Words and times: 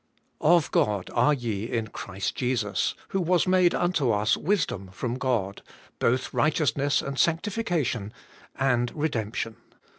'Of 0.55 0.71
God 0.71 1.11
are 1.13 1.31
ye 1.35 1.65
in 1.69 1.85
Christ 1.89 2.33
Jesus, 2.35 2.95
who 3.09 3.21
was 3.21 3.45
made 3.45 3.75
unto 3.75 4.09
us 4.09 4.35
WISDOM 4.35 4.87
from 4.91 5.19
God, 5.19 5.61
both 5.99 6.33
righteousness 6.33 7.03
and 7.03 7.19
sanctification, 7.19 8.11
and 8.55 8.91
redemption. 8.95 9.57